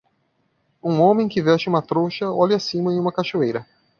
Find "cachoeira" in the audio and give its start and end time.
3.13-3.67